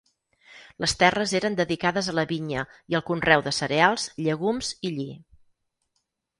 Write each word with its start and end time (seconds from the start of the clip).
Les 0.83 0.95
terres 1.03 1.33
eren 1.39 1.57
dedicades 1.59 2.09
a 2.09 2.15
la 2.21 2.25
vinya 2.33 2.65
i 2.95 2.99
al 3.01 3.05
conreu 3.11 3.45
de 3.51 3.55
cereals, 3.61 4.09
llegums 4.29 4.75
i 4.91 4.95
lli. 4.99 5.09